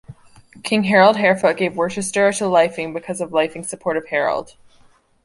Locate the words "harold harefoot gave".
0.85-1.75